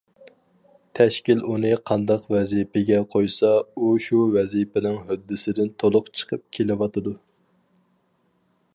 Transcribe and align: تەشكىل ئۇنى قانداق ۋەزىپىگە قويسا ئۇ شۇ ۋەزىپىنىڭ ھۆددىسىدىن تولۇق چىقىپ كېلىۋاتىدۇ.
تەشكىل 0.99 1.43
ئۇنى 1.49 1.73
قانداق 1.89 2.23
ۋەزىپىگە 2.35 2.97
قويسا 3.13 3.53
ئۇ 3.75 3.91
شۇ 4.07 4.25
ۋەزىپىنىڭ 4.39 4.99
ھۆددىسىدىن 5.11 5.73
تولۇق 5.85 6.11
چىقىپ 6.21 6.47
كېلىۋاتىدۇ. 6.59 7.19